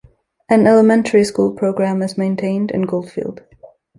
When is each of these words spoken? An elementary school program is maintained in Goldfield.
An 0.49 0.65
elementary 0.65 1.23
school 1.23 1.51
program 1.51 2.01
is 2.01 2.17
maintained 2.17 2.71
in 2.71 2.87
Goldfield. 2.87 3.43